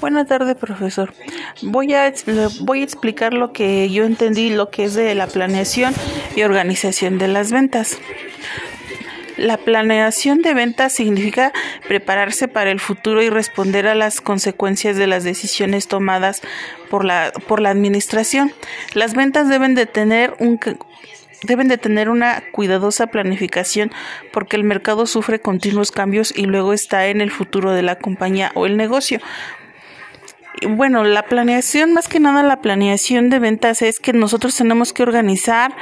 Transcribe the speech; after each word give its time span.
Buenas 0.00 0.28
tardes, 0.28 0.54
profesor. 0.54 1.12
Voy 1.62 1.92
a, 1.92 2.12
voy 2.60 2.80
a 2.82 2.84
explicar 2.84 3.34
lo 3.34 3.52
que 3.52 3.90
yo 3.90 4.04
entendí, 4.04 4.50
lo 4.50 4.70
que 4.70 4.84
es 4.84 4.94
de 4.94 5.12
la 5.16 5.26
planeación 5.26 5.92
y 6.36 6.42
organización 6.42 7.18
de 7.18 7.26
las 7.26 7.50
ventas. 7.50 7.98
La 9.36 9.56
planeación 9.56 10.42
de 10.42 10.54
ventas 10.54 10.92
significa 10.92 11.52
prepararse 11.88 12.46
para 12.46 12.70
el 12.70 12.78
futuro 12.78 13.22
y 13.22 13.28
responder 13.28 13.88
a 13.88 13.96
las 13.96 14.20
consecuencias 14.20 14.96
de 14.96 15.08
las 15.08 15.24
decisiones 15.24 15.88
tomadas 15.88 16.42
por 16.90 17.04
la, 17.04 17.32
por 17.48 17.60
la 17.60 17.70
administración. 17.70 18.52
Las 18.94 19.14
ventas 19.14 19.48
deben 19.48 19.74
de 19.74 19.86
tener 19.86 20.34
un, 20.38 20.60
deben 21.42 21.68
de 21.68 21.78
tener 21.78 22.08
una 22.08 22.42
cuidadosa 22.52 23.08
planificación 23.08 23.92
porque 24.32 24.56
el 24.56 24.64
mercado 24.64 25.06
sufre 25.06 25.40
continuos 25.40 25.92
cambios 25.92 26.32
y 26.36 26.44
luego 26.44 26.72
está 26.72 27.06
en 27.06 27.20
el 27.20 27.30
futuro 27.30 27.72
de 27.72 27.82
la 27.82 27.98
compañía 27.98 28.52
o 28.54 28.66
el 28.66 28.76
negocio 28.76 29.20
bueno, 30.66 31.04
la 31.04 31.24
planeación, 31.24 31.92
más 31.92 32.08
que 32.08 32.20
nada 32.20 32.42
la 32.42 32.60
planeación 32.60 33.30
de 33.30 33.38
ventas 33.38 33.82
es 33.82 34.00
que 34.00 34.12
nosotros 34.12 34.56
tenemos 34.56 34.92
que 34.92 35.02
organizar, 35.02 35.74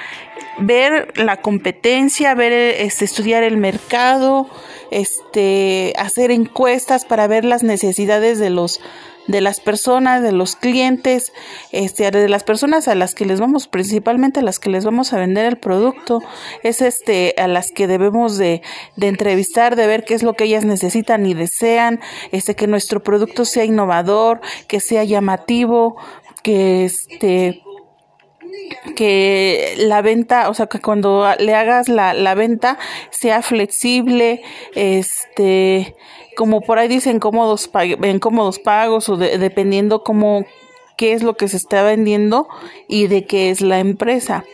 ver 0.58 1.12
la 1.16 1.38
competencia, 1.38 2.34
ver, 2.34 2.52
este, 2.52 3.04
estudiar 3.04 3.42
el 3.42 3.56
mercado, 3.56 4.48
este, 4.90 5.92
hacer 5.98 6.30
encuestas 6.30 7.04
para 7.04 7.26
ver 7.26 7.44
las 7.44 7.62
necesidades 7.62 8.38
de 8.38 8.50
los 8.50 8.80
de 9.26 9.40
las 9.40 9.60
personas, 9.60 10.22
de 10.22 10.32
los 10.32 10.56
clientes, 10.56 11.32
este, 11.72 12.10
de 12.10 12.28
las 12.28 12.44
personas 12.44 12.88
a 12.88 12.94
las 12.94 13.14
que 13.14 13.24
les 13.24 13.40
vamos, 13.40 13.68
principalmente 13.68 14.40
a 14.40 14.42
las 14.42 14.58
que 14.58 14.70
les 14.70 14.84
vamos 14.84 15.12
a 15.12 15.18
vender 15.18 15.46
el 15.46 15.58
producto, 15.58 16.22
es 16.62 16.80
este, 16.80 17.34
a 17.38 17.48
las 17.48 17.70
que 17.72 17.86
debemos 17.86 18.38
de, 18.38 18.62
de 18.96 19.08
entrevistar, 19.08 19.76
de 19.76 19.86
ver 19.86 20.04
qué 20.04 20.14
es 20.14 20.22
lo 20.22 20.34
que 20.34 20.44
ellas 20.44 20.64
necesitan 20.64 21.26
y 21.26 21.34
desean, 21.34 22.00
este, 22.32 22.54
que 22.54 22.66
nuestro 22.66 23.02
producto 23.02 23.44
sea 23.44 23.64
innovador, 23.64 24.40
que 24.68 24.80
sea 24.80 25.04
llamativo, 25.04 25.96
que 26.42 26.84
este, 26.84 27.62
que 28.96 29.74
la 29.78 30.02
venta, 30.02 30.50
o 30.50 30.54
sea, 30.54 30.66
que 30.66 30.80
cuando 30.80 31.24
le 31.38 31.54
hagas 31.54 31.88
la, 31.88 32.14
la 32.14 32.34
venta 32.34 32.76
sea 33.10 33.42
flexible, 33.42 34.42
este, 34.74 35.94
como 36.36 36.62
por 36.62 36.80
ahí 36.80 36.88
dicen 36.88 37.20
cómodos, 37.20 37.70
en 37.74 38.18
cómodos 38.18 38.58
pagos 38.58 39.08
o 39.08 39.16
dependiendo 39.16 40.02
cómo, 40.02 40.44
qué 40.96 41.12
es 41.12 41.22
lo 41.22 41.36
que 41.36 41.46
se 41.46 41.56
está 41.56 41.84
vendiendo 41.84 42.48
y 42.88 43.06
de 43.06 43.24
qué 43.24 43.50
es 43.50 43.60
la 43.60 43.78
empresa. 43.78 44.44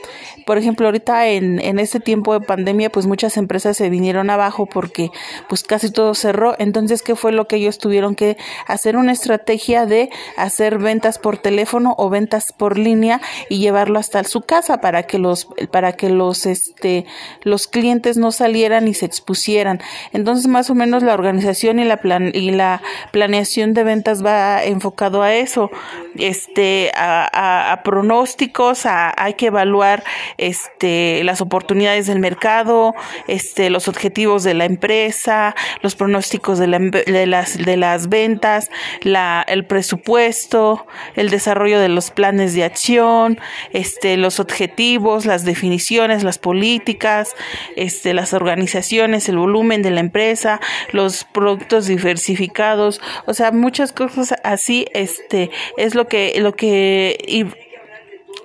Por 0.46 0.58
ejemplo, 0.58 0.86
ahorita 0.86 1.28
en, 1.28 1.58
en 1.60 1.78
este 1.78 2.00
tiempo 2.00 2.38
de 2.38 2.44
pandemia, 2.44 2.90
pues 2.90 3.06
muchas 3.06 3.36
empresas 3.36 3.76
se 3.76 3.90
vinieron 3.90 4.30
abajo 4.30 4.66
porque 4.66 5.10
pues 5.48 5.62
casi 5.62 5.90
todo 5.90 6.14
cerró. 6.14 6.54
Entonces, 6.58 7.02
¿qué 7.02 7.16
fue 7.16 7.32
lo 7.32 7.46
que 7.46 7.56
ellos 7.56 7.78
tuvieron 7.78 8.14
que 8.14 8.36
hacer? 8.66 8.96
Una 8.96 9.12
estrategia 9.12 9.86
de 9.86 10.10
hacer 10.36 10.78
ventas 10.78 11.18
por 11.18 11.38
teléfono 11.38 11.94
o 11.98 12.10
ventas 12.10 12.52
por 12.52 12.78
línea 12.78 13.20
y 13.48 13.58
llevarlo 13.58 13.98
hasta 13.98 14.24
su 14.24 14.40
casa 14.42 14.80
para 14.80 15.04
que 15.04 15.18
los, 15.18 15.48
para 15.70 15.92
que 15.92 16.08
los, 16.10 16.46
este, 16.46 17.06
los 17.42 17.66
clientes 17.66 18.16
no 18.16 18.32
salieran 18.32 18.88
y 18.88 18.94
se 18.94 19.06
expusieran. 19.06 19.80
Entonces, 20.12 20.46
más 20.46 20.70
o 20.70 20.74
menos 20.74 21.02
la 21.02 21.14
organización 21.14 21.78
y 21.78 21.84
la 21.84 21.98
plan, 21.98 22.30
y 22.34 22.50
la 22.50 22.82
planeación 23.12 23.74
de 23.74 23.84
ventas 23.84 24.24
va 24.24 24.64
enfocado 24.64 25.22
a 25.22 25.34
eso 25.34 25.70
este, 26.16 26.92
a, 26.94 27.72
a, 27.72 27.82
pronósticos, 27.82 28.86
a, 28.86 29.12
hay 29.16 29.34
que 29.34 29.46
evaluar 29.46 30.04
este, 30.38 31.22
las 31.25 31.41
oportunidades 31.41 32.06
del 32.06 32.19
mercado, 32.19 32.94
este, 33.28 33.70
los 33.70 33.88
objetivos 33.88 34.44
de 34.44 34.55
la 34.55 34.64
empresa, 34.64 35.55
los 35.83 35.94
pronósticos 35.94 36.58
de, 36.58 36.66
la, 36.66 36.78
de, 36.78 37.27
las, 37.27 37.58
de 37.58 37.77
las 37.77 38.08
ventas, 38.08 38.70
la, 39.03 39.44
el 39.47 39.66
presupuesto, 39.66 40.86
el 41.14 41.30
desarrollo 41.30 41.80
de 41.80 41.88
los 41.88 42.10
planes 42.10 42.55
de 42.55 42.64
acción, 42.64 43.38
este, 43.72 44.16
los 44.16 44.41
objetivos, 44.41 45.27
las 45.27 45.44
definiciones, 45.44 46.25
las 46.25 46.38
políticas, 46.38 47.34
este, 47.76 48.14
las 48.14 48.32
organizaciones, 48.32 49.28
el 49.28 49.38
volumen 49.38 49.82
de 49.82 49.91
la 49.91 50.00
empresa, 50.00 50.60
los 50.93 51.25
productos 51.25 51.87
diversificados, 51.87 53.00
o 53.26 53.34
sea, 53.34 53.53
muchas 53.53 53.93
cosas 53.93 54.34
así, 54.44 54.87
este, 54.93 55.50
es 55.76 55.94
lo 55.94 56.06
que 56.06 56.34
lo 56.38 56.54
que 56.54 57.19
y 57.26 57.47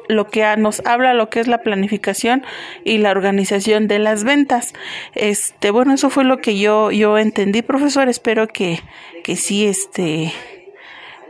lo 0.08 0.28
que 0.28 0.56
nos 0.58 0.81
habla 0.86 1.14
lo 1.14 1.30
que 1.30 1.40
es 1.40 1.48
la 1.48 1.62
planificación 1.62 2.44
y 2.84 2.98
la 2.98 3.12
organización 3.12 3.88
de 3.88 4.00
las 4.00 4.24
ventas. 4.24 4.74
Este, 5.14 5.72
bueno, 5.72 5.94
eso 5.94 6.09
fue 6.09 6.24
lo 6.24 6.38
que 6.40 6.58
yo 6.58 6.92
yo 6.92 7.18
entendí, 7.18 7.62
profesor, 7.62 8.09
espero 8.09 8.48
que 8.48 8.80
que 9.24 9.36
sí 9.36 9.66
este 9.66 10.34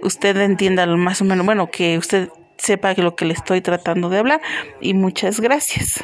usted 0.02 0.38
entienda 0.38 0.86
más 0.86 1.22
o 1.22 1.26
menos, 1.26 1.46
bueno, 1.46 1.70
que 1.72 1.98
usted 1.98 2.30
sepa 2.58 2.94
lo 2.94 3.16
que 3.16 3.26
le 3.26 3.34
estoy 3.34 3.62
tratando 3.62 4.10
de 4.10 4.20
hablar 4.20 4.42
y 4.82 4.94
muchas 4.94 5.40
gracias. 5.40 6.04